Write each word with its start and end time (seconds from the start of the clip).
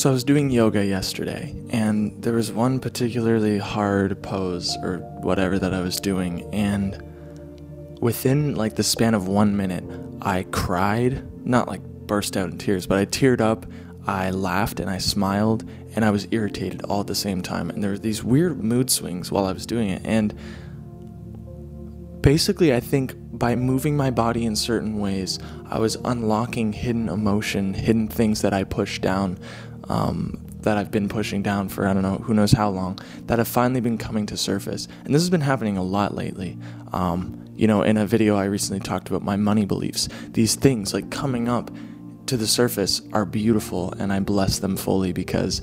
So 0.00 0.08
I 0.08 0.14
was 0.14 0.24
doing 0.24 0.48
yoga 0.48 0.82
yesterday, 0.82 1.54
and 1.68 2.22
there 2.22 2.32
was 2.32 2.50
one 2.50 2.80
particularly 2.80 3.58
hard 3.58 4.22
pose 4.22 4.74
or 4.82 4.96
whatever 5.20 5.58
that 5.58 5.74
I 5.74 5.82
was 5.82 6.00
doing, 6.00 6.48
and 6.54 7.02
within 8.00 8.54
like 8.54 8.76
the 8.76 8.82
span 8.82 9.12
of 9.12 9.28
one 9.28 9.58
minute, 9.58 9.84
I 10.22 10.44
cried, 10.52 11.22
not 11.46 11.68
like 11.68 11.82
burst 11.82 12.38
out 12.38 12.48
in 12.48 12.56
tears, 12.56 12.86
but 12.86 12.96
I 12.96 13.04
teared 13.04 13.42
up, 13.42 13.66
I 14.06 14.30
laughed, 14.30 14.80
and 14.80 14.88
I 14.88 14.96
smiled, 14.96 15.68
and 15.94 16.02
I 16.02 16.08
was 16.08 16.26
irritated 16.30 16.80
all 16.84 17.00
at 17.00 17.06
the 17.06 17.14
same 17.14 17.42
time. 17.42 17.68
And 17.68 17.84
there 17.84 17.90
were 17.90 17.98
these 17.98 18.24
weird 18.24 18.64
mood 18.64 18.90
swings 18.90 19.30
while 19.30 19.44
I 19.44 19.52
was 19.52 19.66
doing 19.66 19.90
it, 19.90 20.00
and 20.06 20.32
basically, 22.22 22.72
I 22.72 22.80
think 22.80 23.16
by 23.32 23.54
moving 23.54 23.98
my 23.98 24.10
body 24.10 24.46
in 24.46 24.56
certain 24.56 24.98
ways, 24.98 25.38
I 25.66 25.78
was 25.78 25.96
unlocking 26.06 26.72
hidden 26.72 27.10
emotion, 27.10 27.74
hidden 27.74 28.08
things 28.08 28.40
that 28.40 28.54
I 28.54 28.64
pushed 28.64 29.02
down 29.02 29.38
um, 29.90 30.38
that 30.60 30.78
I've 30.78 30.92
been 30.92 31.08
pushing 31.08 31.42
down 31.42 31.68
for 31.68 31.86
I 31.86 31.92
don't 31.92 32.02
know 32.02 32.18
who 32.18 32.32
knows 32.32 32.52
how 32.52 32.70
long 32.70 32.98
that 33.26 33.38
have 33.38 33.48
finally 33.48 33.80
been 33.80 33.98
coming 33.98 34.24
to 34.26 34.36
surface, 34.36 34.86
and 35.04 35.12
this 35.12 35.20
has 35.20 35.30
been 35.30 35.40
happening 35.40 35.76
a 35.76 35.82
lot 35.82 36.14
lately. 36.14 36.56
Um, 36.92 37.44
you 37.56 37.66
know, 37.66 37.82
in 37.82 37.96
a 37.96 38.06
video 38.06 38.36
I 38.36 38.44
recently 38.44 38.80
talked 38.80 39.08
about 39.08 39.22
my 39.22 39.36
money 39.36 39.66
beliefs. 39.66 40.08
These 40.28 40.54
things 40.54 40.94
like 40.94 41.10
coming 41.10 41.48
up 41.48 41.70
to 42.26 42.36
the 42.36 42.46
surface 42.46 43.02
are 43.12 43.26
beautiful, 43.26 43.92
and 43.98 44.12
I 44.12 44.20
bless 44.20 44.60
them 44.60 44.76
fully 44.76 45.12
because 45.12 45.60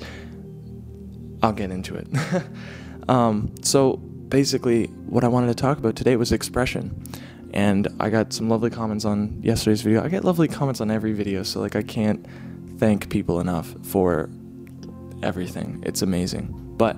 I'll 1.42 1.54
get 1.54 1.70
into 1.70 1.94
it. 1.94 2.06
um, 3.08 3.54
so 3.62 3.96
basically, 3.96 4.86
what 5.06 5.24
I 5.24 5.28
wanted 5.28 5.46
to 5.46 5.54
talk 5.54 5.78
about 5.78 5.96
today 5.96 6.16
was 6.16 6.32
expression. 6.32 7.02
And 7.54 7.88
I 7.98 8.10
got 8.10 8.34
some 8.34 8.50
lovely 8.50 8.68
comments 8.68 9.06
on 9.06 9.40
yesterday's 9.42 9.80
video. 9.80 10.04
I 10.04 10.08
get 10.08 10.22
lovely 10.22 10.48
comments 10.48 10.82
on 10.82 10.90
every 10.90 11.14
video, 11.14 11.42
so 11.42 11.60
like 11.60 11.76
I 11.76 11.82
can't 11.82 12.26
thank 12.78 13.10
people 13.10 13.40
enough 13.40 13.74
for 13.82 14.30
everything. 15.22 15.82
It's 15.84 16.02
amazing. 16.02 16.54
But 16.76 16.96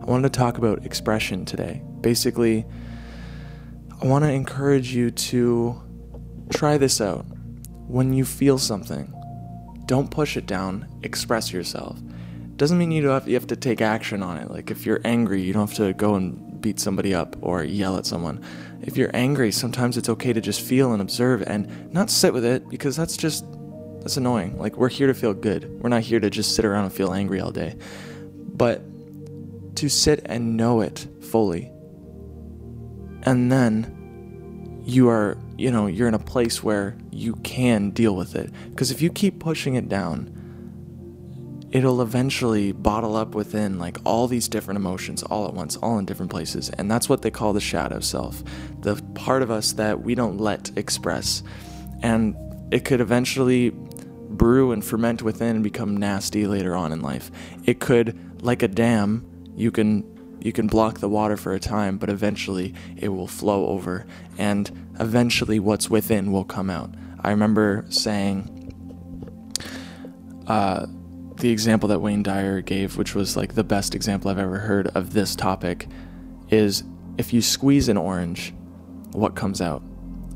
I 0.00 0.04
wanted 0.04 0.32
to 0.32 0.38
talk 0.38 0.58
about 0.58 0.84
expression 0.84 1.44
today. 1.44 1.82
Basically, 2.00 2.64
I 4.00 4.06
want 4.06 4.24
to 4.24 4.30
encourage 4.30 4.94
you 4.94 5.10
to 5.10 5.80
try 6.50 6.78
this 6.78 7.00
out. 7.00 7.26
When 7.88 8.12
you 8.12 8.24
feel 8.24 8.58
something, 8.58 9.12
don't 9.86 10.10
push 10.10 10.36
it 10.36 10.46
down, 10.46 10.86
express 11.02 11.52
yourself. 11.52 11.98
Doesn't 12.56 12.78
mean 12.78 12.92
you 12.92 13.06
have, 13.08 13.26
you 13.26 13.34
have 13.34 13.46
to 13.48 13.56
take 13.56 13.80
action 13.80 14.22
on 14.22 14.36
it. 14.36 14.50
Like 14.50 14.70
if 14.70 14.84
you're 14.86 15.00
angry, 15.04 15.40
you 15.40 15.52
don't 15.52 15.68
have 15.68 15.76
to 15.78 15.94
go 15.94 16.14
and 16.14 16.60
beat 16.60 16.78
somebody 16.78 17.14
up 17.14 17.36
or 17.40 17.64
yell 17.64 17.96
at 17.96 18.06
someone. 18.06 18.42
If 18.82 18.96
you're 18.96 19.10
angry, 19.14 19.50
sometimes 19.52 19.96
it's 19.96 20.08
okay 20.08 20.32
to 20.32 20.40
just 20.40 20.60
feel 20.60 20.92
and 20.92 21.00
observe 21.00 21.42
and 21.42 21.92
not 21.92 22.10
sit 22.10 22.32
with 22.32 22.44
it 22.44 22.68
because 22.68 22.96
that's 22.96 23.16
just 23.16 23.44
that's 24.08 24.16
annoying. 24.16 24.56
Like, 24.56 24.78
we're 24.78 24.88
here 24.88 25.08
to 25.08 25.12
feel 25.12 25.34
good. 25.34 25.82
We're 25.82 25.90
not 25.90 26.00
here 26.00 26.18
to 26.18 26.30
just 26.30 26.54
sit 26.54 26.64
around 26.64 26.84
and 26.84 26.92
feel 26.94 27.12
angry 27.12 27.42
all 27.42 27.50
day. 27.50 27.76
But 28.32 28.82
to 29.76 29.90
sit 29.90 30.22
and 30.24 30.56
know 30.56 30.80
it 30.80 31.06
fully. 31.20 31.70
And 33.24 33.52
then 33.52 34.80
you 34.86 35.10
are, 35.10 35.36
you 35.58 35.70
know, 35.70 35.88
you're 35.88 36.08
in 36.08 36.14
a 36.14 36.18
place 36.18 36.62
where 36.62 36.96
you 37.10 37.34
can 37.34 37.90
deal 37.90 38.16
with 38.16 38.34
it. 38.34 38.50
Because 38.70 38.90
if 38.90 39.02
you 39.02 39.12
keep 39.12 39.40
pushing 39.40 39.74
it 39.74 39.90
down, 39.90 40.34
it'll 41.70 42.00
eventually 42.00 42.72
bottle 42.72 43.14
up 43.14 43.34
within 43.34 43.78
like 43.78 43.98
all 44.06 44.26
these 44.26 44.48
different 44.48 44.78
emotions 44.78 45.22
all 45.22 45.46
at 45.46 45.52
once, 45.52 45.76
all 45.76 45.98
in 45.98 46.06
different 46.06 46.30
places. 46.30 46.70
And 46.70 46.90
that's 46.90 47.10
what 47.10 47.20
they 47.20 47.30
call 47.30 47.52
the 47.52 47.60
shadow 47.60 48.00
self, 48.00 48.42
the 48.80 48.96
part 49.14 49.42
of 49.42 49.50
us 49.50 49.72
that 49.74 50.00
we 50.00 50.14
don't 50.14 50.38
let 50.38 50.70
express. 50.78 51.42
And 52.02 52.34
it 52.70 52.84
could 52.84 53.00
eventually 53.00 53.72
brew 54.28 54.72
and 54.72 54.84
ferment 54.84 55.22
within 55.22 55.56
and 55.56 55.64
become 55.64 55.96
nasty 55.96 56.46
later 56.46 56.76
on 56.76 56.92
in 56.92 57.00
life. 57.00 57.30
It 57.64 57.80
could, 57.80 58.42
like 58.42 58.62
a 58.62 58.68
dam, 58.68 59.26
you 59.56 59.70
can 59.70 60.04
you 60.40 60.52
can 60.52 60.68
block 60.68 61.00
the 61.00 61.08
water 61.08 61.36
for 61.36 61.52
a 61.52 61.58
time, 61.58 61.98
but 61.98 62.08
eventually 62.08 62.72
it 62.96 63.08
will 63.08 63.26
flow 63.26 63.66
over, 63.66 64.06
and 64.38 64.70
eventually 65.00 65.58
what's 65.58 65.90
within 65.90 66.30
will 66.30 66.44
come 66.44 66.70
out. 66.70 66.94
I 67.20 67.30
remember 67.30 67.84
saying 67.88 68.54
uh, 70.46 70.86
the 71.36 71.50
example 71.50 71.88
that 71.88 72.00
Wayne 72.00 72.22
Dyer 72.22 72.60
gave, 72.60 72.96
which 72.96 73.16
was 73.16 73.36
like 73.36 73.54
the 73.54 73.64
best 73.64 73.96
example 73.96 74.30
I've 74.30 74.38
ever 74.38 74.58
heard 74.58 74.86
of 74.88 75.12
this 75.12 75.34
topic, 75.34 75.88
is 76.50 76.84
if 77.16 77.32
you 77.32 77.42
squeeze 77.42 77.88
an 77.88 77.96
orange, 77.96 78.54
what 79.12 79.34
comes 79.34 79.60
out? 79.60 79.82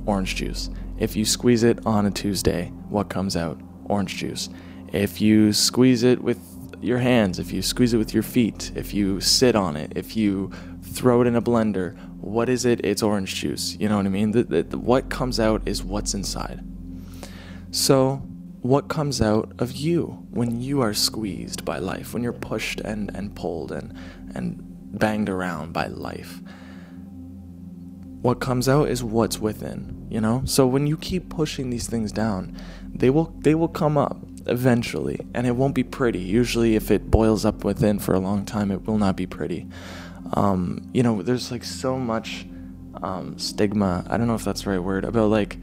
Orange 0.07 0.35
juice. 0.35 0.69
If 0.99 1.15
you 1.15 1.25
squeeze 1.25 1.63
it 1.63 1.87
on 1.87 2.07
a 2.07 2.11
Tuesday, 2.11 2.73
what 2.89 3.09
comes 3.09 3.37
out? 3.37 3.61
Orange 3.93 4.17
juice. 4.17 4.49
If 4.93 5.21
you 5.21 5.53
squeeze 5.53 6.03
it 6.03 6.23
with 6.23 6.39
your 6.81 6.99
hands, 6.99 7.39
if 7.39 7.53
you 7.53 7.63
squeeze 7.63 7.95
it 7.95 7.99
with 7.99 8.13
your 8.13 8.23
feet, 8.23 8.73
if 8.75 8.93
you 8.93 9.21
sit 9.21 9.55
on 9.55 9.77
it, 9.77 9.93
if 9.95 10.17
you 10.17 10.51
throw 10.83 11.21
it 11.23 11.27
in 11.27 11.37
a 11.37 11.43
blender, 11.43 11.97
what 12.19 12.49
is 12.49 12.65
it? 12.65 12.85
It's 12.85 13.03
orange 13.03 13.35
juice. 13.35 13.77
You 13.79 13.89
know 13.89 13.97
what 13.97 14.07
I 14.07 14.11
mean? 14.11 14.33
The, 14.33 14.43
the, 14.43 14.63
the, 14.63 14.79
what 14.79 15.09
comes 15.09 15.39
out 15.39 15.63
is 15.67 15.83
what's 15.83 16.15
inside. 16.15 16.61
So, 17.71 18.23
what 18.61 18.89
comes 18.89 19.21
out 19.21 19.53
of 19.59 19.73
you 19.73 20.25
when 20.31 20.61
you 20.61 20.83
are 20.83 20.95
squeezed 20.95 21.65
by 21.65 21.79
life, 21.79 22.15
when 22.15 22.23
you're 22.23 22.33
pushed 22.33 22.81
and, 22.81 23.11
and 23.15 23.35
pulled 23.35 23.73
and, 23.73 23.97
and 24.35 24.57
banged 24.99 25.29
around 25.29 25.73
by 25.73 25.87
life? 25.87 26.41
What 28.23 28.41
comes 28.41 28.69
out 28.69 28.89
is 28.89 29.03
what's 29.03 29.41
within, 29.41 30.07
you 30.09 30.21
know? 30.21 30.43
So 30.45 30.65
when 30.67 30.87
you 30.87 30.97
keep 30.97 31.29
pushing 31.29 31.71
these 31.71 31.89
things 31.89 32.13
down, 32.13 32.57
they 32.95 33.11
will 33.11 33.35
they 33.39 33.55
will 33.55 33.69
come 33.69 33.97
up 33.97 34.19
eventually 34.47 35.21
and 35.35 35.47
it 35.47 35.57
won't 35.57 35.75
be 35.75 35.85
pretty. 35.85 36.21
Usually 36.21 36.77
if 36.77 36.91
it 36.91 37.11
boils 37.11 37.45
up 37.45 37.65
within 37.65 37.99
for 37.99 38.15
a 38.15 38.21
long 38.21 38.45
time 38.45 38.71
it 38.71 38.87
will 38.87 38.99
not 38.99 39.17
be 39.17 39.27
pretty. 39.27 39.67
Um, 40.35 40.89
you 40.95 41.03
know 41.03 41.23
there's 41.23 41.51
like 41.51 41.65
so 41.65 41.99
much 41.99 42.47
um, 43.03 43.39
stigma 43.39 44.05
i 44.09 44.17
don't 44.17 44.27
know 44.27 44.35
if 44.35 44.45
that's 44.45 44.63
the 44.63 44.71
right 44.71 44.79
word 44.79 45.05
about 45.05 45.29
like 45.31 45.59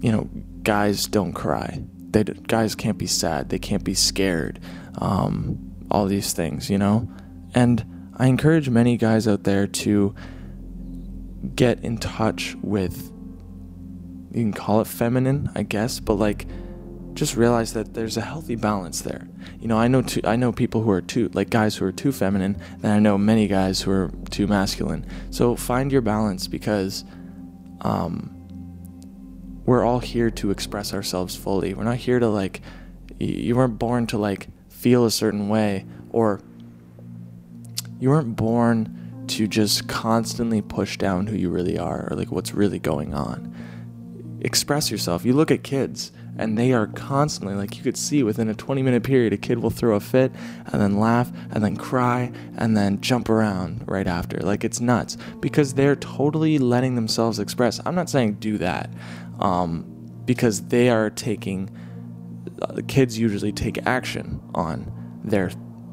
you 0.00 0.12
know 0.12 0.28
guys 0.62 1.06
don't 1.06 1.32
cry. 1.32 1.82
They 2.10 2.24
guys 2.24 2.74
can't 2.74 2.98
be 2.98 3.06
sad. 3.06 3.48
They 3.48 3.58
can't 3.58 3.84
be 3.84 3.94
scared. 3.94 4.60
Um, 4.98 5.72
all 5.90 6.06
these 6.06 6.32
things 6.32 6.70
you 6.70 6.78
know? 6.78 7.08
And 7.54 7.84
i 8.16 8.26
encourage 8.26 8.68
many 8.68 8.96
guys 8.96 9.28
out 9.28 9.44
there 9.44 9.66
to 9.66 10.14
get 11.54 11.82
in 11.84 11.98
touch 11.98 12.56
with 12.62 13.12
you 14.34 14.42
can 14.42 14.52
call 14.52 14.80
it 14.80 14.86
feminine, 14.86 15.50
I 15.54 15.62
guess, 15.62 16.00
but 16.00 16.14
like 16.14 16.46
just 17.12 17.36
realize 17.36 17.74
that 17.74 17.92
there's 17.92 18.16
a 18.16 18.22
healthy 18.22 18.54
balance 18.54 19.02
there. 19.02 19.28
You 19.60 19.68
know, 19.68 19.78
I 19.78 19.88
know 19.88 20.00
too, 20.00 20.22
I 20.24 20.36
know 20.36 20.52
people 20.52 20.82
who 20.82 20.90
are 20.90 21.02
too 21.02 21.30
like 21.34 21.50
guys 21.50 21.76
who 21.76 21.84
are 21.84 21.92
too 21.92 22.12
feminine, 22.12 22.56
and 22.82 22.92
I 22.92 22.98
know 22.98 23.18
many 23.18 23.46
guys 23.46 23.82
who 23.82 23.90
are 23.90 24.10
too 24.30 24.46
masculine. 24.46 25.06
So 25.30 25.54
find 25.54 25.92
your 25.92 26.00
balance 26.00 26.46
because 26.46 27.04
um, 27.82 28.30
we're 29.66 29.84
all 29.84 29.98
here 29.98 30.30
to 30.30 30.50
express 30.50 30.94
ourselves 30.94 31.36
fully. 31.36 31.74
We're 31.74 31.84
not 31.84 31.98
here 31.98 32.18
to 32.18 32.28
like 32.28 32.62
you 33.18 33.54
weren't 33.54 33.78
born 33.78 34.06
to 34.08 34.18
like 34.18 34.48
feel 34.70 35.04
a 35.04 35.10
certain 35.10 35.48
way 35.48 35.84
or 36.10 36.40
you 38.00 38.08
weren't 38.08 38.34
born 38.34 39.24
to 39.28 39.46
just 39.46 39.86
constantly 39.86 40.60
push 40.60 40.96
down 40.96 41.26
who 41.26 41.36
you 41.36 41.50
really 41.50 41.78
are 41.78 42.08
or 42.10 42.16
like 42.16 42.32
what's 42.32 42.52
really 42.52 42.78
going 42.78 43.14
on 43.14 43.51
express 44.42 44.90
yourself. 44.90 45.24
You 45.24 45.32
look 45.32 45.50
at 45.50 45.62
kids 45.62 46.12
and 46.36 46.58
they 46.58 46.72
are 46.72 46.88
constantly 46.88 47.54
like 47.54 47.76
you 47.76 47.82
could 47.82 47.96
see 47.96 48.22
within 48.22 48.48
a 48.48 48.54
20 48.54 48.82
minute 48.82 49.02
period 49.02 49.32
a 49.32 49.36
kid 49.36 49.58
will 49.58 49.70
throw 49.70 49.94
a 49.94 50.00
fit 50.00 50.32
and 50.66 50.80
then 50.80 50.98
laugh 50.98 51.30
and 51.50 51.62
then 51.62 51.76
cry 51.76 52.32
and 52.56 52.76
then 52.76 53.00
jump 53.00 53.28
around 53.28 53.84
right 53.86 54.06
after. 54.06 54.38
Like 54.38 54.64
it's 54.64 54.80
nuts 54.80 55.16
because 55.40 55.74
they're 55.74 55.96
totally 55.96 56.58
letting 56.58 56.96
themselves 56.96 57.38
express. 57.38 57.80
I'm 57.86 57.94
not 57.94 58.10
saying 58.10 58.34
do 58.34 58.58
that 58.58 58.90
um, 59.38 59.84
because 60.24 60.62
they 60.68 60.90
are 60.90 61.10
taking 61.10 61.70
uh, 62.60 62.72
the 62.72 62.82
kids 62.82 63.18
usually 63.18 63.52
take 63.52 63.86
action 63.86 64.40
on 64.54 65.20
their 65.24 65.50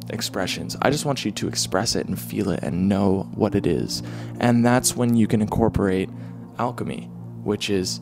expressions. 0.09 0.75
I 0.81 0.89
just 0.89 1.05
want 1.05 1.23
you 1.23 1.31
to 1.31 1.47
express 1.47 1.95
it 1.95 2.07
and 2.07 2.19
feel 2.19 2.49
it 2.49 2.63
and 2.63 2.89
know 2.89 3.29
what 3.35 3.53
it 3.53 3.67
is. 3.67 4.01
And 4.39 4.65
that's 4.65 4.95
when 4.95 5.15
you 5.15 5.27
can 5.27 5.41
incorporate 5.41 6.09
alchemy 6.57 7.09
which 7.43 7.69
is 7.69 7.99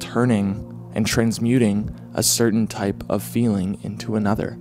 turning 0.00 0.90
and 0.94 1.06
transmuting 1.06 1.94
a 2.14 2.22
certain 2.22 2.66
type 2.66 3.02
of 3.08 3.22
feeling 3.22 3.78
into 3.82 4.16
another. 4.16 4.58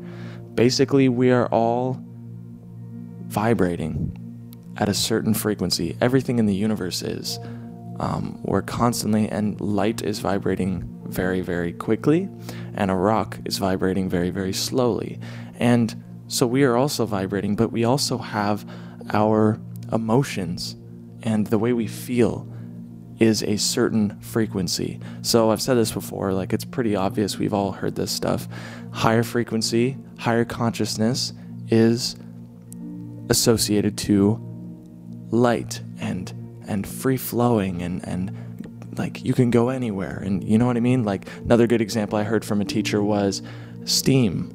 Basically, 0.55 1.09
we 1.09 1.31
are 1.31 1.47
all 1.47 1.99
vibrating 3.27 4.17
at 4.77 4.89
a 4.89 4.93
certain 4.93 5.33
frequency. 5.33 5.97
Everything 6.01 6.39
in 6.39 6.45
the 6.45 6.55
universe 6.55 7.01
is. 7.01 7.39
Um, 7.99 8.39
we're 8.43 8.63
constantly, 8.63 9.29
and 9.29 9.59
light 9.61 10.01
is 10.01 10.19
vibrating 10.19 10.89
very, 11.05 11.41
very 11.41 11.73
quickly, 11.73 12.27
and 12.73 12.89
a 12.89 12.95
rock 12.95 13.37
is 13.45 13.59
vibrating 13.59 14.09
very, 14.09 14.31
very 14.31 14.53
slowly. 14.53 15.19
And 15.59 16.03
so 16.27 16.47
we 16.47 16.63
are 16.63 16.75
also 16.75 17.05
vibrating, 17.05 17.55
but 17.55 17.71
we 17.71 17.83
also 17.83 18.17
have 18.17 18.67
our 19.11 19.59
emotions 19.91 20.75
and 21.21 21.47
the 21.47 21.59
way 21.59 21.73
we 21.73 21.87
feel 21.87 22.51
is 23.19 23.43
a 23.43 23.57
certain 23.57 24.19
frequency. 24.19 24.99
So 25.21 25.51
I've 25.51 25.61
said 25.61 25.75
this 25.75 25.91
before, 25.91 26.33
like 26.33 26.53
it's 26.53 26.65
pretty 26.65 26.95
obvious. 26.95 27.37
We've 27.37 27.53
all 27.53 27.71
heard 27.71 27.95
this 27.95 28.11
stuff. 28.11 28.47
Higher 28.91 29.23
frequency, 29.23 29.97
higher 30.17 30.45
consciousness 30.45 31.33
is 31.69 32.15
associated 33.29 33.97
to 33.97 34.39
light 35.31 35.81
and 35.99 36.31
and 36.67 36.85
free 36.85 37.17
flowing 37.17 37.81
and 37.81 38.07
and 38.07 38.37
like 38.97 39.23
you 39.23 39.33
can 39.33 39.49
go 39.49 39.69
anywhere 39.69 40.21
and 40.23 40.43
you 40.43 40.57
know 40.57 40.67
what 40.67 40.77
I 40.77 40.81
mean? 40.81 41.03
Like 41.03 41.27
another 41.43 41.67
good 41.67 41.81
example 41.81 42.17
I 42.17 42.23
heard 42.23 42.45
from 42.45 42.61
a 42.61 42.65
teacher 42.65 43.01
was 43.01 43.41
steam. 43.85 44.49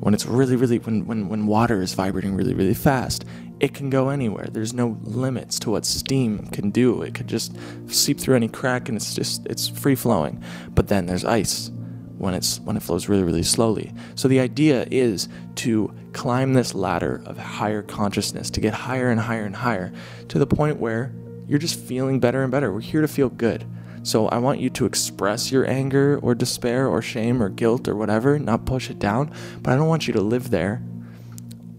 When 0.00 0.14
it's 0.14 0.26
really 0.26 0.56
really 0.56 0.78
when 0.78 1.06
when 1.06 1.28
when 1.28 1.46
water 1.46 1.82
is 1.82 1.94
vibrating 1.94 2.34
really 2.34 2.54
really 2.54 2.74
fast, 2.74 3.24
it 3.60 3.74
can 3.74 3.90
go 3.90 4.08
anywhere. 4.08 4.48
There's 4.50 4.72
no 4.72 4.98
limits 5.02 5.58
to 5.60 5.70
what 5.70 5.84
steam 5.84 6.46
can 6.46 6.70
do. 6.70 7.02
It 7.02 7.14
could 7.14 7.26
just 7.26 7.54
seep 7.86 8.18
through 8.18 8.36
any 8.36 8.48
crack 8.48 8.88
and 8.88 8.96
it's 8.96 9.14
just 9.14 9.46
it's 9.46 9.68
free 9.68 9.94
flowing. 9.94 10.42
But 10.74 10.88
then 10.88 11.06
there's 11.06 11.24
ice 11.24 11.70
when 12.16 12.34
it's 12.34 12.58
when 12.60 12.76
it 12.76 12.82
flows 12.82 13.08
really 13.08 13.22
really 13.22 13.42
slowly. 13.42 13.92
So 14.14 14.28
the 14.28 14.40
idea 14.40 14.86
is 14.90 15.28
to 15.56 15.94
climb 16.12 16.54
this 16.54 16.74
ladder 16.74 17.22
of 17.26 17.36
higher 17.36 17.82
consciousness 17.82 18.50
to 18.50 18.60
get 18.60 18.72
higher 18.72 19.10
and 19.10 19.20
higher 19.20 19.44
and 19.44 19.54
higher 19.54 19.92
to 20.28 20.38
the 20.38 20.46
point 20.46 20.78
where 20.78 21.14
you're 21.46 21.58
just 21.58 21.78
feeling 21.78 22.18
better 22.18 22.42
and 22.42 22.50
better. 22.50 22.72
We're 22.72 22.80
here 22.80 23.02
to 23.02 23.08
feel 23.08 23.28
good. 23.28 23.66
So 24.02 24.28
I 24.28 24.38
want 24.38 24.60
you 24.60 24.70
to 24.70 24.86
express 24.86 25.52
your 25.52 25.68
anger 25.68 26.18
or 26.22 26.34
despair 26.34 26.88
or 26.88 27.02
shame 27.02 27.42
or 27.42 27.50
guilt 27.50 27.86
or 27.86 27.94
whatever, 27.94 28.38
not 28.38 28.64
push 28.64 28.88
it 28.88 28.98
down, 28.98 29.30
but 29.60 29.72
I 29.72 29.76
don't 29.76 29.88
want 29.88 30.06
you 30.06 30.14
to 30.14 30.22
live 30.22 30.48
there 30.50 30.82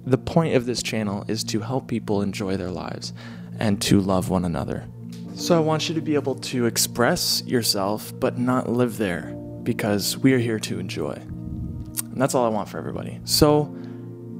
the 0.05 0.17
point 0.17 0.55
of 0.55 0.65
this 0.65 0.81
channel 0.81 1.25
is 1.27 1.43
to 1.45 1.59
help 1.61 1.87
people 1.87 2.21
enjoy 2.21 2.57
their 2.57 2.71
lives 2.71 3.13
and 3.59 3.81
to 3.83 3.99
love 3.99 4.29
one 4.29 4.45
another. 4.45 4.87
So 5.35 5.55
I 5.55 5.59
want 5.59 5.87
you 5.89 5.95
to 5.95 6.01
be 6.01 6.15
able 6.15 6.35
to 6.35 6.65
express 6.65 7.43
yourself 7.45 8.11
but 8.19 8.37
not 8.37 8.69
live 8.69 8.97
there 8.97 9.35
because 9.63 10.17
we 10.17 10.33
are 10.33 10.39
here 10.39 10.59
to 10.59 10.79
enjoy. 10.79 11.13
And 11.13 12.21
that's 12.21 12.35
all 12.35 12.45
I 12.45 12.49
want 12.49 12.69
for 12.69 12.77
everybody. 12.77 13.19
So, 13.25 13.75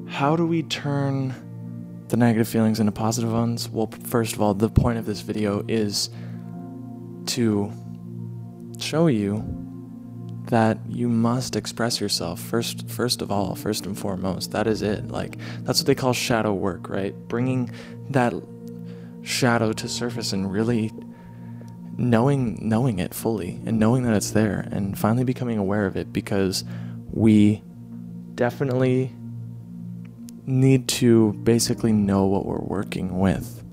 how 0.08 0.36
do 0.36 0.46
we 0.46 0.64
turn 0.64 1.34
the 2.10 2.18
negative 2.18 2.48
feelings 2.48 2.80
into 2.80 2.92
positive 2.92 3.32
ones? 3.32 3.70
Well, 3.70 3.90
first 4.04 4.34
of 4.34 4.42
all, 4.42 4.54
the 4.54 4.70
point 4.70 4.98
of 4.98 5.06
this 5.06 5.22
video 5.22 5.64
is 5.68 6.10
to 7.28 7.72
show 8.78 9.08
you 9.08 9.61
that 10.52 10.78
you 10.90 11.08
must 11.08 11.56
express 11.56 12.02
yourself 12.02 12.38
first 12.38 12.90
first 12.90 13.22
of 13.22 13.32
all 13.32 13.56
first 13.56 13.86
and 13.86 13.98
foremost. 13.98 14.52
That 14.52 14.68
is 14.68 14.82
it. 14.82 15.08
Like 15.08 15.38
that's 15.62 15.80
what 15.80 15.88
they 15.88 15.96
call 15.96 16.14
shadow 16.14 16.54
work 16.54 16.90
right? 16.90 17.16
Bringing 17.30 17.72
that 18.10 18.34
shadow 19.24 19.72
to 19.72 19.88
surface 19.88 20.34
and 20.34 20.52
really 20.52 20.92
knowing 21.98 22.58
knowing 22.62 23.00
it 23.00 23.14
fully 23.14 23.62
and 23.66 23.80
knowing 23.80 24.04
that 24.04 24.14
it's 24.14 24.32
there 24.32 24.68
and 24.72 25.00
finally 25.00 25.24
becoming 25.24 25.58
aware 25.58 25.86
of 25.86 25.96
it 25.96 26.12
because 26.12 26.66
we 27.12 27.64
definitely 28.36 29.14
need 30.46 30.86
to 30.90 31.32
basically 31.44 31.94
know 31.94 32.26
what 32.26 32.46
we're 32.46 32.60
working 32.60 33.20
with 33.20 33.64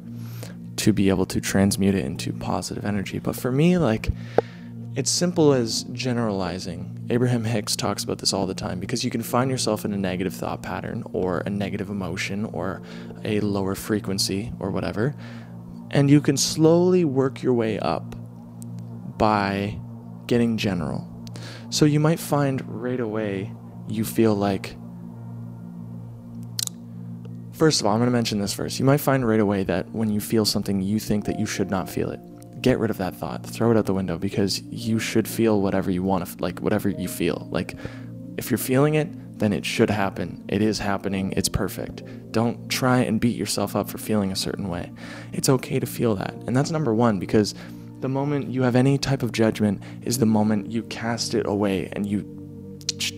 to 0.76 0.92
be 0.92 1.08
able 1.08 1.26
to 1.26 1.40
transmute 1.40 1.96
it 1.96 2.04
into 2.04 2.32
positive 2.32 2.84
energy. 2.84 3.18
But 3.18 3.34
for 3.34 3.50
me 3.50 3.78
like 3.78 4.10
it's 4.98 5.12
simple 5.12 5.52
as 5.52 5.84
generalizing. 5.92 7.06
Abraham 7.08 7.44
Hicks 7.44 7.76
talks 7.76 8.02
about 8.02 8.18
this 8.18 8.32
all 8.32 8.48
the 8.48 8.54
time 8.54 8.80
because 8.80 9.04
you 9.04 9.12
can 9.12 9.22
find 9.22 9.48
yourself 9.48 9.84
in 9.84 9.92
a 9.92 9.96
negative 9.96 10.34
thought 10.34 10.60
pattern 10.60 11.04
or 11.12 11.38
a 11.46 11.50
negative 11.50 11.88
emotion 11.88 12.46
or 12.46 12.82
a 13.24 13.38
lower 13.38 13.76
frequency 13.76 14.52
or 14.58 14.72
whatever, 14.72 15.14
and 15.92 16.10
you 16.10 16.20
can 16.20 16.36
slowly 16.36 17.04
work 17.04 17.44
your 17.44 17.54
way 17.54 17.78
up 17.78 18.16
by 19.16 19.78
getting 20.26 20.56
general. 20.56 21.06
So 21.70 21.84
you 21.84 22.00
might 22.00 22.18
find 22.18 22.60
right 22.66 22.98
away 22.98 23.52
you 23.86 24.04
feel 24.04 24.34
like 24.34 24.74
First 27.52 27.80
of 27.80 27.86
all, 27.88 27.92
I'm 27.92 27.98
going 27.98 28.06
to 28.06 28.12
mention 28.12 28.38
this 28.38 28.54
first. 28.54 28.78
You 28.78 28.84
might 28.84 29.00
find 29.00 29.26
right 29.26 29.40
away 29.40 29.64
that 29.64 29.90
when 29.90 30.10
you 30.10 30.20
feel 30.20 30.44
something, 30.44 30.80
you 30.80 31.00
think 31.00 31.24
that 31.24 31.40
you 31.40 31.46
should 31.46 31.70
not 31.70 31.88
feel 31.88 32.08
it 32.10 32.20
get 32.60 32.78
rid 32.78 32.90
of 32.90 32.98
that 32.98 33.16
thought. 33.16 33.44
Throw 33.44 33.70
it 33.70 33.76
out 33.76 33.86
the 33.86 33.94
window 33.94 34.18
because 34.18 34.60
you 34.62 34.98
should 34.98 35.28
feel 35.28 35.60
whatever 35.60 35.90
you 35.90 36.02
want 36.02 36.26
to 36.26 36.42
like 36.42 36.60
whatever 36.60 36.88
you 36.88 37.08
feel. 37.08 37.48
Like 37.50 37.74
if 38.36 38.50
you're 38.50 38.58
feeling 38.58 38.94
it 38.94 39.08
then 39.38 39.52
it 39.52 39.64
should 39.64 39.90
happen. 39.90 40.44
It 40.48 40.62
is 40.62 40.78
happening. 40.78 41.32
It's 41.36 41.48
perfect. 41.48 42.02
Don't 42.32 42.68
try 42.68 42.98
and 42.98 43.20
beat 43.20 43.36
yourself 43.36 43.76
up 43.76 43.88
for 43.88 43.98
feeling 43.98 44.32
a 44.32 44.36
certain 44.36 44.68
way. 44.68 44.92
It's 45.32 45.48
okay 45.48 45.78
to 45.78 45.86
feel 45.86 46.14
that. 46.16 46.34
And 46.46 46.56
that's 46.56 46.70
number 46.70 46.94
one 46.94 47.18
because 47.18 47.54
the 48.00 48.08
moment 48.08 48.48
you 48.48 48.62
have 48.62 48.76
any 48.76 48.98
type 48.98 49.22
of 49.22 49.32
judgment 49.32 49.82
is 50.02 50.18
the 50.18 50.26
moment 50.26 50.70
you 50.70 50.82
cast 50.84 51.34
it 51.34 51.46
away 51.46 51.88
and 51.92 52.06
you 52.06 52.34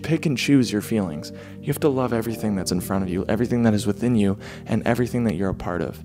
pick 0.03 0.27
and 0.27 0.37
choose 0.37 0.71
your 0.71 0.83
feelings. 0.83 1.33
You 1.61 1.67
have 1.67 1.81
to 1.81 1.89
love 1.89 2.13
everything 2.13 2.55
that's 2.55 2.73
in 2.73 2.81
front 2.81 3.05
of 3.05 3.11
you 3.11 3.25
everything 3.29 3.63
that 3.63 3.75
is 3.75 3.87
within 3.87 4.15
you 4.15 4.39
and 4.67 4.83
everything 4.87 5.25
that 5.25 5.35
you're 5.35 5.51
a 5.51 5.55
part 5.55 5.83
of 5.83 6.03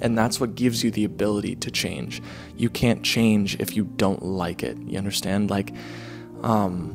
and 0.00 0.16
that's 0.16 0.40
what 0.40 0.54
gives 0.54 0.82
you 0.82 0.90
the 0.90 1.04
ability 1.04 1.56
to 1.56 1.70
change. 1.70 2.22
You 2.56 2.70
can't 2.70 3.02
change 3.02 3.58
if 3.60 3.76
you 3.76 3.84
don't 3.84 4.22
like 4.22 4.62
it. 4.62 4.78
You 4.78 4.98
understand? 4.98 5.50
Like, 5.50 5.72
um, 6.42 6.94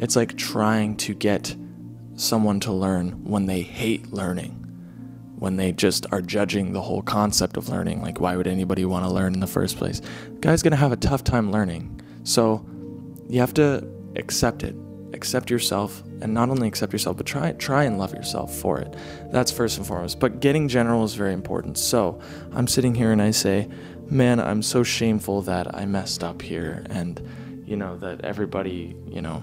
it's 0.00 0.16
like 0.16 0.36
trying 0.36 0.96
to 0.98 1.14
get 1.14 1.54
someone 2.16 2.60
to 2.60 2.72
learn 2.72 3.24
when 3.24 3.46
they 3.46 3.62
hate 3.62 4.12
learning, 4.12 4.52
when 5.38 5.56
they 5.56 5.72
just 5.72 6.06
are 6.12 6.22
judging 6.22 6.72
the 6.72 6.80
whole 6.80 7.02
concept 7.02 7.56
of 7.56 7.68
learning. 7.68 8.02
Like, 8.02 8.20
why 8.20 8.36
would 8.36 8.46
anybody 8.46 8.84
want 8.84 9.04
to 9.04 9.10
learn 9.10 9.34
in 9.34 9.40
the 9.40 9.46
first 9.46 9.76
place? 9.76 10.00
The 10.00 10.38
guy's 10.40 10.62
gonna 10.62 10.76
have 10.76 10.92
a 10.92 10.96
tough 10.96 11.24
time 11.24 11.50
learning. 11.50 12.00
So, 12.24 12.64
you 13.28 13.40
have 13.40 13.54
to 13.54 13.86
accept 14.16 14.62
it 14.62 14.76
accept 15.14 15.50
yourself 15.50 16.02
and 16.20 16.34
not 16.34 16.50
only 16.50 16.68
accept 16.68 16.92
yourself 16.92 17.16
but 17.16 17.26
try 17.26 17.52
try 17.52 17.84
and 17.84 17.98
love 17.98 18.12
yourself 18.12 18.54
for 18.54 18.78
it. 18.78 18.94
That's 19.30 19.50
first 19.50 19.78
and 19.78 19.86
foremost. 19.86 20.20
But 20.20 20.40
getting 20.40 20.68
general 20.68 21.04
is 21.04 21.14
very 21.14 21.32
important. 21.32 21.78
So 21.78 22.20
i'm 22.52 22.66
sitting 22.66 22.94
here 22.94 23.12
and 23.12 23.22
i 23.22 23.30
say 23.30 23.68
man 24.10 24.38
i'm 24.38 24.62
so 24.62 24.82
shameful 24.82 25.42
that 25.42 25.74
i 25.74 25.86
messed 25.86 26.22
up 26.22 26.42
here 26.42 26.84
and 26.90 27.26
you 27.64 27.76
know 27.76 27.96
that 27.96 28.20
everybody 28.22 28.94
you 29.08 29.22
know 29.22 29.42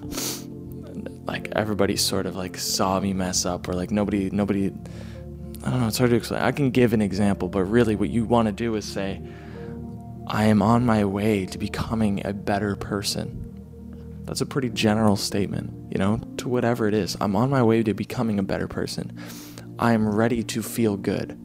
like 1.25 1.49
everybody 1.55 1.95
sort 1.95 2.25
of 2.25 2.35
like 2.35 2.57
saw 2.57 2.99
me 2.99 3.13
mess 3.13 3.45
up 3.45 3.67
or 3.67 3.73
like 3.73 3.91
nobody 3.91 4.29
nobody 4.29 4.71
i 5.63 5.69
don't 5.69 5.81
know 5.81 5.87
it's 5.87 5.97
hard 5.97 6.11
to 6.11 6.15
explain. 6.15 6.41
I 6.41 6.51
can 6.51 6.69
give 6.69 6.93
an 6.93 7.01
example 7.01 7.47
but 7.47 7.63
really 7.63 7.95
what 7.95 8.09
you 8.09 8.25
want 8.25 8.47
to 8.47 8.51
do 8.51 8.75
is 8.75 8.85
say 8.85 9.21
i 10.27 10.45
am 10.45 10.61
on 10.61 10.85
my 10.85 11.05
way 11.05 11.45
to 11.47 11.57
becoming 11.57 12.25
a 12.25 12.33
better 12.33 12.75
person 12.75 13.50
that's 14.25 14.41
a 14.41 14.45
pretty 14.45 14.69
general 14.69 15.15
statement, 15.15 15.91
you 15.91 15.97
know, 15.97 16.21
to 16.37 16.47
whatever 16.47 16.87
it 16.87 16.93
is. 16.93 17.17
I'm 17.19 17.35
on 17.35 17.49
my 17.49 17.63
way 17.63 17.83
to 17.83 17.93
becoming 17.93 18.39
a 18.39 18.43
better 18.43 18.67
person. 18.67 19.17
I 19.79 19.93
am 19.93 20.07
ready 20.07 20.43
to 20.43 20.61
feel 20.61 20.97
good. 20.97 21.37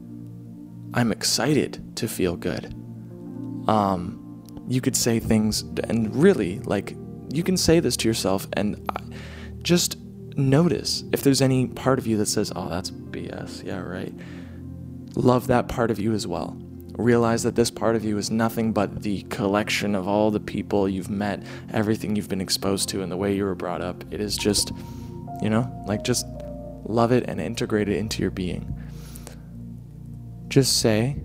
I'm 0.93 1.11
excited 1.11 1.97
to 1.97 2.07
feel 2.07 2.35
good. 2.35 2.73
Um, 3.67 4.43
you 4.67 4.81
could 4.81 4.95
say 4.95 5.19
things, 5.19 5.61
and 5.61 6.15
really, 6.15 6.59
like, 6.59 6.95
you 7.33 7.43
can 7.43 7.57
say 7.57 7.79
this 7.79 7.97
to 7.97 8.07
yourself 8.07 8.47
and 8.53 8.89
just 9.61 9.97
notice 10.37 11.03
if 11.11 11.23
there's 11.23 11.41
any 11.41 11.67
part 11.67 11.99
of 11.99 12.07
you 12.07 12.17
that 12.17 12.27
says, 12.27 12.53
oh, 12.55 12.69
that's 12.69 12.91
BS. 12.91 13.65
Yeah, 13.65 13.79
right. 13.79 14.13
Love 15.15 15.47
that 15.47 15.67
part 15.67 15.91
of 15.91 15.99
you 15.99 16.13
as 16.13 16.27
well 16.27 16.57
realize 16.97 17.43
that 17.43 17.55
this 17.55 17.69
part 17.69 17.95
of 17.95 18.03
you 18.03 18.17
is 18.17 18.31
nothing 18.31 18.73
but 18.73 19.03
the 19.03 19.21
collection 19.23 19.95
of 19.95 20.07
all 20.07 20.31
the 20.31 20.39
people 20.39 20.89
you've 20.89 21.09
met, 21.09 21.43
everything 21.71 22.15
you've 22.15 22.29
been 22.29 22.41
exposed 22.41 22.89
to, 22.89 23.01
and 23.01 23.11
the 23.11 23.17
way 23.17 23.35
you 23.35 23.45
were 23.45 23.55
brought 23.55 23.81
up. 23.81 24.03
It 24.11 24.19
is 24.19 24.35
just, 24.35 24.71
you 25.41 25.49
know, 25.49 25.71
like 25.87 26.03
just 26.03 26.25
love 26.85 27.11
it 27.11 27.25
and 27.27 27.39
integrate 27.39 27.87
it 27.87 27.97
into 27.97 28.21
your 28.21 28.31
being. 28.31 28.73
Just 30.47 30.79
say, 30.79 31.17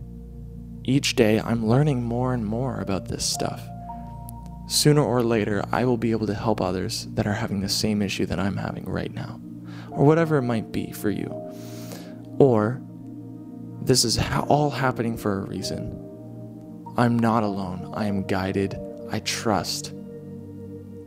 each 0.85 1.15
day 1.15 1.41
I'm 1.41 1.67
learning 1.67 2.03
more 2.03 2.35
and 2.35 2.45
more 2.45 2.81
about 2.81 3.09
this 3.09 3.25
stuff. 3.25 3.63
Sooner 4.69 5.03
or 5.03 5.23
later, 5.23 5.65
I 5.73 5.85
will 5.85 5.97
be 5.97 6.11
able 6.11 6.27
to 6.27 6.35
help 6.35 6.61
others 6.61 7.07
that 7.15 7.27
are 7.27 7.33
having 7.33 7.61
the 7.61 7.69
same 7.69 8.03
issue 8.03 8.27
that 8.27 8.39
I'm 8.39 8.57
having 8.57 8.85
right 8.85 9.13
now, 9.13 9.41
or 9.91 10.05
whatever 10.05 10.39
it 10.39 10.43
might 10.43 10.73
be 10.73 10.93
for 10.93 11.11
you. 11.11 11.29
Or 12.39 12.83
this 13.87 14.05
is 14.05 14.19
all 14.49 14.71
happening 14.71 15.17
for 15.17 15.41
a 15.41 15.47
reason. 15.47 15.99
I'm 16.97 17.19
not 17.19 17.43
alone. 17.43 17.93
I 17.95 18.07
am 18.07 18.23
guided. 18.23 18.79
I 19.11 19.21
trust 19.21 19.93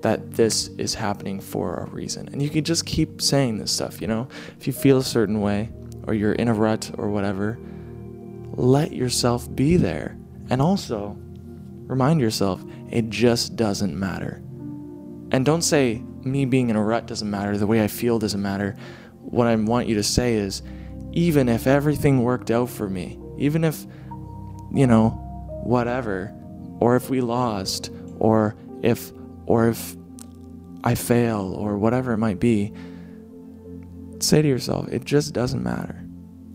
that 0.01 0.32
this 0.32 0.67
is 0.77 0.94
happening 0.94 1.39
for 1.39 1.77
a 1.77 1.89
reason. 1.89 2.29
And 2.32 2.41
you 2.41 2.50
can 2.50 2.63
just 2.63 2.86
keep 2.86 3.22
saying 3.22 3.58
this 3.58 3.72
stuff, 3.72 4.01
you 4.01 4.08
know? 4.08 4.27
If 4.60 4.67
you 4.67 4.74
feel 4.74 4.98
a 4.98 5.03
certain 5.03 5.41
way 5.41 5.70
or 6.05 6.13
you're 6.13 6.34
in 6.34 6.48
a 6.48 6.53
rut 6.53 6.91
or 6.98 7.10
whatever, 7.10 7.58
let 8.53 8.94
yourself 8.94 9.53
be 9.55 9.77
there. 9.77 10.17
And 10.50 10.62
also, 10.62 11.17
remind 11.88 12.22
yourself 12.22 12.63
it 12.91 13.10
just 13.10 13.55
doesn't 13.55 13.98
matter. 13.98 14.41
And 15.32 15.44
don't 15.44 15.63
say 15.63 16.03
me 16.24 16.46
being 16.46 16.70
in 16.70 16.75
a 16.75 16.84
rut 16.84 17.08
doesn't 17.08 17.29
matter, 17.29 17.58
the 17.58 17.67
way 17.67 17.84
I 17.84 17.88
feel 17.88 18.20
doesn't 18.20 18.41
matter. 18.41 18.75
What 19.22 19.48
I 19.48 19.55
want 19.55 19.88
you 19.88 19.96
to 19.96 20.03
say 20.03 20.36
is 20.36 20.62
even 21.15 21.50
if 21.50 21.65
everything 21.65 22.24
worked 22.24 22.51
out 22.51 22.69
for 22.69 22.89
me, 22.89 23.17
even 23.38 23.63
if, 23.63 23.86
you 24.72 24.86
know, 24.86 25.10
whatever, 25.63 26.34
or 26.79 26.95
if 26.95 27.10
we 27.10 27.22
lost, 27.22 27.89
or 28.19 28.55
if 28.84 29.12
or 29.48 29.69
if 29.69 29.95
I 30.84 30.95
fail, 30.95 31.53
or 31.57 31.77
whatever 31.77 32.13
it 32.13 32.17
might 32.17 32.39
be, 32.39 32.74
say 34.19 34.41
to 34.41 34.48
yourself, 34.48 34.88
it 34.89 35.05
just 35.05 35.34
doesn't 35.34 35.63
matter. 35.63 36.03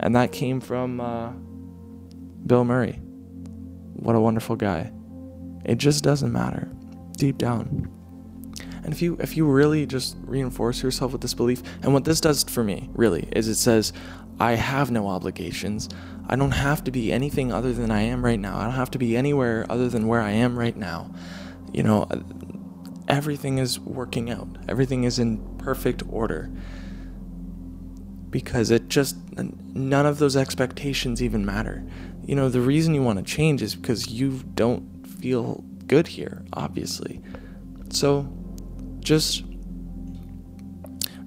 And 0.00 0.14
that 0.14 0.32
came 0.32 0.60
from 0.60 1.00
uh, 1.00 1.32
Bill 2.46 2.64
Murray. 2.64 3.00
What 3.94 4.14
a 4.14 4.20
wonderful 4.20 4.56
guy. 4.56 4.92
It 5.64 5.78
just 5.78 6.04
doesn't 6.04 6.32
matter 6.32 6.70
deep 7.16 7.38
down. 7.38 7.90
And 8.82 8.94
if 8.94 9.02
you 9.02 9.16
if 9.20 9.36
you 9.36 9.46
really 9.46 9.86
just 9.86 10.16
reinforce 10.22 10.82
yourself 10.82 11.12
with 11.12 11.20
this 11.20 11.34
belief, 11.34 11.62
and 11.82 11.92
what 11.92 12.04
this 12.04 12.20
does 12.20 12.44
for 12.44 12.64
me 12.64 12.88
really 12.94 13.28
is 13.32 13.46
it 13.46 13.56
says 13.56 13.92
I 14.40 14.52
have 14.52 14.90
no 14.90 15.06
obligations. 15.06 15.90
I 16.26 16.34
don't 16.34 16.52
have 16.52 16.82
to 16.84 16.90
be 16.90 17.12
anything 17.12 17.52
other 17.52 17.74
than 17.74 17.90
I 17.90 18.02
am 18.02 18.24
right 18.24 18.40
now. 18.40 18.58
I 18.58 18.64
don't 18.64 18.72
have 18.72 18.90
to 18.92 18.98
be 18.98 19.14
anywhere 19.16 19.66
other 19.68 19.88
than 19.88 20.06
where 20.06 20.22
I 20.22 20.30
am 20.30 20.58
right 20.58 20.76
now. 20.76 21.14
You 21.74 21.82
know, 21.82 22.06
uh, 22.10 22.20
everything 23.06 23.58
is 23.58 23.78
working 23.78 24.30
out. 24.30 24.48
Everything 24.66 25.04
is 25.04 25.18
in 25.18 25.58
perfect 25.58 26.02
order. 26.08 26.50
Because 28.30 28.70
it 28.70 28.88
just 28.88 29.16
none 29.36 30.06
of 30.06 30.18
those 30.18 30.36
expectations 30.36 31.22
even 31.22 31.44
matter. 31.44 31.84
You 32.24 32.34
know, 32.34 32.48
the 32.48 32.60
reason 32.60 32.94
you 32.94 33.02
want 33.02 33.18
to 33.18 33.24
change 33.24 33.60
is 33.60 33.74
because 33.74 34.08
you 34.08 34.42
don't 34.54 35.06
feel 35.06 35.64
good 35.86 36.06
here, 36.06 36.44
obviously. 36.52 37.20
So 37.90 38.32
just 39.00 39.44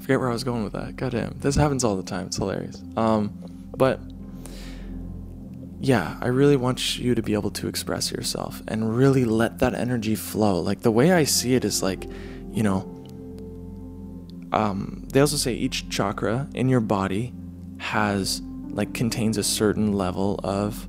forget 0.04 0.20
where 0.20 0.30
I 0.30 0.34
was 0.34 0.44
going 0.44 0.66
with 0.66 0.74
that. 0.74 0.98
Goddamn, 0.98 1.38
this 1.40 1.56
happens 1.56 1.86
all 1.86 1.96
the 1.96 2.04
time. 2.04 2.26
It's 2.26 2.36
hilarious. 2.36 2.84
Um, 2.98 3.32
but 3.78 4.02
yeah, 5.80 6.18
I 6.22 6.28
really 6.28 6.58
want 6.58 7.00
you 7.00 7.16
to 7.16 7.22
be 7.22 7.34
able 7.34 7.52
to 7.52 7.70
express 7.70 8.12
yourself 8.12 8.62
and 8.68 8.96
really 8.98 9.24
let 9.24 9.60
that 9.60 9.74
energy 9.74 10.16
flow. 10.16 10.60
Like 10.60 10.82
the 10.82 10.92
way 10.92 11.14
I 11.14 11.24
see 11.24 11.56
it 11.56 11.64
is 11.64 11.82
like, 11.82 12.06
you 12.52 12.64
know, 12.64 12.80
um, 14.52 15.08
they 15.14 15.22
also 15.22 15.38
say 15.38 15.54
each 15.54 15.90
chakra 15.90 16.50
in 16.54 16.68
your 16.68 16.82
body 16.82 17.34
has 17.78 18.42
like 18.72 18.94
contains 18.94 19.38
a 19.38 19.44
certain 19.44 19.94
level 19.94 20.38
of 20.44 20.86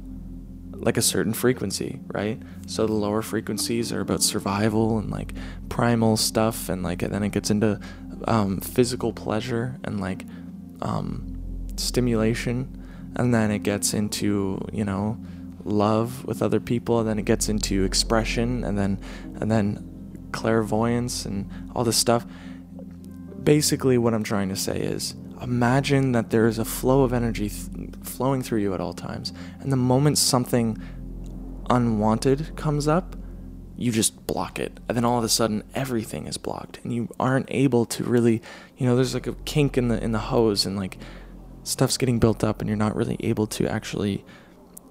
like 0.73 0.97
a 0.97 1.03
certain 1.03 1.33
frequency, 1.33 2.01
right? 2.09 2.41
So 2.67 2.87
the 2.87 2.93
lower 2.93 3.23
frequencies 3.23 3.93
are 3.93 4.01
about 4.01 4.23
survival 4.23 4.99
and 4.99 5.11
like 5.11 5.35
primal 5.69 6.17
stuff, 6.17 6.69
and 6.69 6.83
like 6.83 7.03
and 7.03 7.13
then 7.13 7.23
it 7.23 7.31
gets 7.33 7.51
into 7.51 7.81
um, 8.27 8.61
physical 8.61 9.13
pleasure 9.13 9.79
and 9.85 10.01
like 10.01 10.25
um, 10.83 11.39
stimulation, 11.77 12.83
and 13.17 13.35
then 13.35 13.51
it 13.51 13.63
gets 13.63 13.95
into 13.95 14.61
you 14.73 14.85
know 14.85 15.19
love 15.65 16.25
with 16.25 16.43
other 16.43 16.61
people, 16.61 17.01
and 17.01 17.09
then 17.09 17.19
it 17.19 17.25
gets 17.25 17.49
into 17.49 17.85
expression, 17.85 18.65
and 18.65 18.79
then 18.79 18.99
and 19.41 19.51
then 19.51 20.29
clairvoyance 20.33 21.25
and 21.25 21.51
all 21.75 21.85
this 21.85 21.97
stuff. 21.97 22.27
Basically, 23.43 23.99
what 23.99 24.15
I'm 24.15 24.25
trying 24.25 24.49
to 24.49 24.57
say 24.57 24.79
is 24.79 25.15
imagine 25.41 26.13
that 26.13 26.31
there 26.31 26.47
is 26.47 26.59
a 26.59 26.65
flow 26.65 27.03
of 27.03 27.13
energy 27.13 27.51
th- 27.51 27.91
flowing 28.03 28.43
through 28.43 28.61
you 28.61 28.75
at 28.75 28.81
all 28.81 28.95
times. 28.95 29.33
And 29.61 29.71
the 29.71 29.77
moment 29.77 30.19
something 30.19 30.81
unwanted 31.71 32.57
comes 32.57 32.89
up, 32.89 33.17
you 33.77 33.91
just 33.91 34.27
block 34.27 34.59
it. 34.59 34.79
And 34.89 34.97
then 34.97 35.05
all 35.05 35.19
of 35.19 35.25
a 35.25 35.29
sudden 35.29 35.65
everything 35.75 36.27
is 36.27 36.37
blocked 36.37 36.81
and 36.83 36.93
you 36.93 37.09
aren't 37.19 37.47
able 37.51 37.85
to 37.87 38.05
really, 38.05 38.43
you 38.77 38.87
know, 38.87 38.97
there's 38.97 39.15
like 39.15 39.27
a 39.27 39.35
kink 39.45 39.77
in 39.77 39.89
the 39.89 40.03
in 40.03 40.13
the 40.13 40.19
hose 40.19 40.67
and 40.67 40.77
like 40.77 40.99
stuff's 41.63 41.97
getting 41.97 42.19
built 42.19 42.45
up 42.45 42.61
and 42.61 42.69
you're 42.69 42.77
not 42.77 42.95
really 42.95 43.17
able 43.21 43.47
to 43.49 43.67
actually 43.67 44.25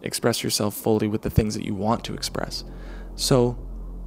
express 0.02 0.44
yourself 0.44 0.75
fully 0.75 1.08
with 1.08 1.22
the 1.22 1.30
things 1.30 1.56
that 1.56 1.66
you 1.66 1.74
want 1.74 2.04
to 2.04 2.13
express. 2.13 2.63
So, 3.16 3.58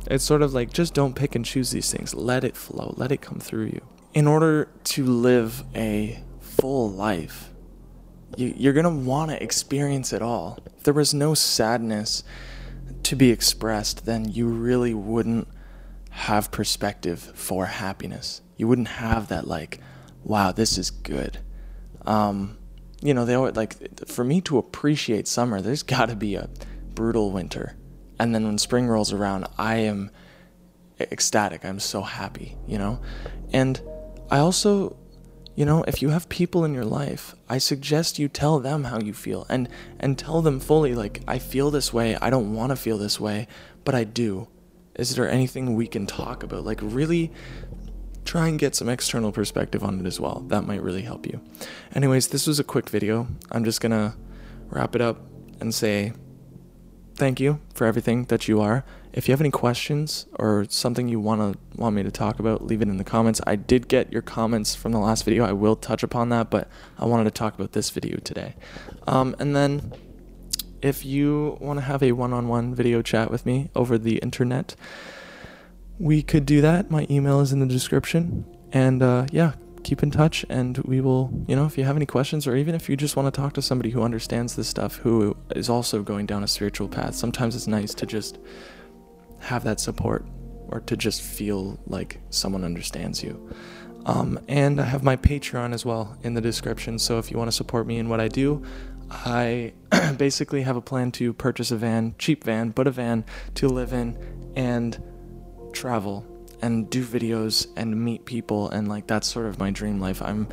it's 0.09 0.25
sort 0.25 0.43
of 0.43 0.55
like 0.55 0.73
just 0.73 0.95
don't 0.95 1.17
pick 1.17 1.35
and 1.35 1.45
choose 1.45 1.71
these 1.71 1.91
things. 1.91 2.15
Let 2.15 2.45
it 2.45 2.57
flow. 2.57 2.95
Let 2.97 3.13
it 3.13 3.21
come 3.21 3.39
through 3.39 3.67
you. 3.67 3.87
In 4.15 4.27
order 4.27 4.69
to 4.85 5.05
live 5.05 5.65
a 5.75 6.23
full 6.41 6.91
life, 6.91 7.51
you, 8.37 8.55
you're 8.57 8.73
going 8.73 8.85
to 8.85 8.91
want 8.91 9.31
to 9.31 9.43
experience 9.43 10.13
it 10.13 10.23
all. 10.23 10.59
If 10.77 10.85
there 10.85 10.95
was 10.95 11.13
no 11.13 11.35
sadness 11.35 12.23
to 13.07 13.15
be 13.15 13.31
expressed, 13.31 14.05
then 14.05 14.25
you 14.33 14.49
really 14.49 14.93
wouldn't 14.93 15.47
have 16.11 16.51
perspective 16.51 17.21
for 17.21 17.67
happiness. 17.67 18.41
You 18.57 18.67
wouldn't 18.67 18.89
have 18.89 19.29
that, 19.29 19.47
like, 19.47 19.79
wow, 20.25 20.51
this 20.51 20.77
is 20.77 20.91
good. 20.91 21.39
Um, 22.05 22.59
you 23.01 23.15
know, 23.15 23.25
they 23.25 23.35
always, 23.35 23.55
like, 23.55 24.05
for 24.09 24.25
me 24.25 24.41
to 24.41 24.59
appreciate 24.59 25.29
summer, 25.29 25.61
there's 25.61 25.85
got 25.85 26.07
to 26.07 26.17
be 26.17 26.35
a 26.35 26.51
brutal 26.95 27.31
winter. 27.31 27.77
And 28.19 28.35
then 28.35 28.45
when 28.45 28.59
spring 28.59 28.89
rolls 28.89 29.13
around, 29.13 29.47
I 29.57 29.77
am 29.77 30.11
ecstatic. 30.99 31.65
I'm 31.65 31.79
so 31.79 32.03
happy, 32.03 32.57
you 32.67 32.77
know? 32.77 33.01
And 33.53 33.81
I 34.31 34.39
also 34.39 34.97
you 35.57 35.65
know, 35.65 35.83
if 35.89 36.03
you 36.03 36.11
have 36.11 36.29
people 36.29 36.65
in 36.65 36.75
your 36.75 36.85
life, 36.85 37.35
I 37.49 37.59
suggest 37.59 38.19
you 38.19 38.29
tell 38.29 38.61
them 38.61 38.85
how 38.85 39.01
you 39.01 39.15
feel 39.15 39.47
and 39.49 39.69
and 39.99 40.19
tell 40.19 40.43
them 40.43 40.61
fully 40.61 40.95
like 40.95 41.23
I 41.27 41.39
feel 41.39 41.71
this 41.71 41.93
way, 41.93 42.15
I 42.17 42.31
don't 42.31 42.55
want 42.55 42.71
to 42.71 42.77
feel 42.77 42.99
this 42.99 43.19
way, 43.19 43.49
but 43.83 43.95
I 43.95 44.05
do. 44.05 44.49
Is 44.95 45.17
there 45.17 45.29
anything 45.29 45.75
we 45.75 45.87
can 45.87 46.07
talk 46.07 46.43
about? 46.43 46.65
Like 46.65 46.81
really 46.83 47.33
try 48.27 48.49
and 48.49 48.59
get 48.59 48.75
some 48.75 48.89
external 48.89 49.33
perspective 49.33 49.83
on 49.83 50.01
it 50.01 50.07
as 50.07 50.21
well. 50.21 50.45
That 50.49 50.67
might 50.67 50.83
really 50.83 51.03
help 51.03 51.27
you. 51.27 51.41
Anyways, 51.95 52.29
this 52.29 52.47
was 52.47 52.59
a 52.59 52.65
quick 52.65 52.91
video. 52.91 53.29
I'm 53.51 53.65
just 53.65 53.81
going 53.81 53.93
to 53.93 54.15
wrap 54.69 54.95
it 54.95 55.01
up 55.01 55.21
and 55.61 55.73
say 55.73 56.13
thank 57.17 57.41
you 57.41 57.61
for 57.75 57.87
everything 57.87 58.25
that 58.27 58.47
you 58.47 58.61
are. 58.61 58.85
If 59.13 59.27
you 59.27 59.33
have 59.33 59.41
any 59.41 59.51
questions 59.51 60.27
or 60.35 60.67
something 60.69 61.09
you 61.09 61.19
want 61.19 61.41
to 61.41 61.81
want 61.81 61.97
me 61.97 62.03
to 62.03 62.11
talk 62.11 62.39
about, 62.39 62.67
leave 62.67 62.83
it 62.83 62.89
in 62.89 62.99
the 62.99 63.05
comments. 63.05 63.41
I 63.47 63.57
did 63.57 63.89
get 63.89 64.13
your 64.13 64.23
comments 64.23 64.75
from 64.75 64.93
the 64.93 64.99
last 64.99 65.25
video. 65.25 65.45
I 65.45 65.53
will 65.53 65.77
touch 65.77 66.03
upon 66.03 66.29
that, 66.29 66.51
but 66.51 66.69
I 66.99 67.07
wanted 67.07 67.25
to 67.25 67.31
talk 67.31 67.55
about 67.55 67.73
this 67.73 67.91
video 67.91 68.19
today. 68.19 68.55
Um, 69.07 69.35
and 69.39 69.57
then 69.57 69.93
if 70.83 71.05
you 71.05 71.57
want 71.61 71.79
to 71.79 71.85
have 71.85 72.03
a 72.03 72.13
one-on-one 72.13 72.75
video 72.75 73.01
chat 73.01 73.31
with 73.31 73.47
me 73.47 73.71
over 73.75 73.97
the 73.97 74.19
internet, 74.19 74.77
we 75.99 76.23
could 76.23 76.45
do 76.45 76.61
that. 76.61 76.91
My 76.91 77.07
email 77.09 77.41
is 77.41 77.53
in 77.53 77.61
the 77.61 77.67
description. 77.67 78.45
And 78.73 79.03
uh, 79.03 79.27
yeah, 79.33 79.55
keep 79.87 80.03
in 80.03 80.11
touch 80.11 80.45
and 80.49 80.79
we 80.79 81.01
will, 81.01 81.31
you 81.47 81.55
know, 81.55 81.65
if 81.65 81.79
you 81.79 81.85
have 81.85 81.95
any 81.95 82.07
questions 82.07 82.45
or 82.45 82.57
even 82.57 82.75
if 82.75 82.89
you 82.89 82.97
just 82.97 83.15
want 83.15 83.33
to 83.33 83.41
talk 83.41 83.53
to 83.53 83.63
somebody 83.63 83.91
who 83.91 84.03
understands 84.03 84.57
this 84.57 84.67
stuff, 84.67 84.97
who 84.97 85.37
is 85.55 85.71
also 85.71 86.03
going 86.03 86.27
down 86.27 86.43
a 86.43 86.49
spiritual 86.49 86.89
path, 86.89 87.15
sometimes 87.15 87.55
it's 87.55 87.69
nice 87.69 87.95
to 87.95 88.05
just 88.05 88.39
have 89.39 89.63
that 89.63 89.79
support 89.79 90.27
or 90.67 90.81
to 90.81 90.97
just 90.97 91.23
feel 91.23 91.79
like 91.87 92.21
someone 92.31 92.65
understands 92.65 93.23
you. 93.23 93.49
Um, 94.07 94.41
and 94.49 94.81
I 94.81 94.85
have 94.85 95.05
my 95.05 95.15
Patreon 95.17 95.73
as 95.73 95.85
well 95.85 96.19
in 96.25 96.35
the 96.35 96.41
description. 96.41 96.99
So 96.99 97.21
if 97.21 97.31
you 97.31 97.39
want 97.39 97.49
to 97.49 97.57
support 97.57 97.87
me 97.87 97.99
in 97.99 98.09
what 98.09 98.19
I 98.19 98.27
do, 98.27 98.65
I 99.11 99.73
basically 100.17 100.63
have 100.63 100.75
a 100.75 100.81
plan 100.81 101.13
to 101.13 101.33
purchase 101.33 101.71
a 101.71 101.77
van, 101.77 102.17
cheap 102.19 102.43
van, 102.43 102.71
but 102.71 102.89
a 102.89 102.91
van 102.91 103.25
to 103.55 103.69
live 103.69 103.93
in 103.93 104.19
and 104.57 105.01
travel 105.73 106.27
and 106.63 106.89
do 106.89 107.05
videos 107.05 107.67
and 107.77 108.03
meet 108.03 108.25
people 108.25 108.71
and 108.71 108.89
like 108.89 109.07
that's 109.07 109.29
sort 109.29 109.47
of 109.47 109.59
my 109.59 109.71
dream 109.71 110.01
life. 110.01 110.23
I'm 110.23 110.49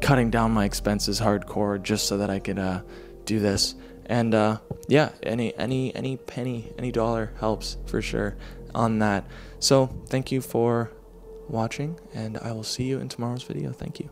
cutting 0.00 0.30
down 0.30 0.52
my 0.52 0.64
expenses 0.64 1.20
hardcore 1.20 1.82
just 1.82 2.06
so 2.06 2.18
that 2.18 2.30
I 2.30 2.38
could 2.38 2.58
uh, 2.58 2.82
do 3.24 3.40
this. 3.40 3.74
And 4.06 4.34
uh, 4.34 4.58
yeah, 4.88 5.10
any 5.22 5.56
any 5.56 5.94
any 5.94 6.16
penny, 6.16 6.72
any 6.78 6.92
dollar 6.92 7.32
helps 7.40 7.76
for 7.86 8.00
sure 8.00 8.36
on 8.74 9.00
that. 9.00 9.24
So 9.58 9.86
thank 10.06 10.30
you 10.30 10.40
for 10.40 10.92
watching, 11.48 11.98
and 12.14 12.38
I 12.38 12.52
will 12.52 12.62
see 12.62 12.84
you 12.84 13.00
in 13.00 13.08
tomorrow's 13.08 13.42
video. 13.42 13.72
Thank 13.72 13.98
you. 13.98 14.10